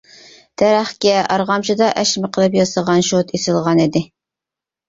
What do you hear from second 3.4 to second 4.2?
ئېسىلغانىدى.